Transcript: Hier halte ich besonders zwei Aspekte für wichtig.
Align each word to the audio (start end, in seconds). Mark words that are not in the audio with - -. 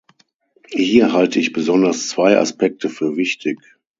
Hier 0.73 1.13
halte 1.13 1.39
ich 1.39 1.53
besonders 1.53 2.07
zwei 2.07 2.35
Aspekte 2.39 2.89
für 2.89 3.17
wichtig. 3.17 3.59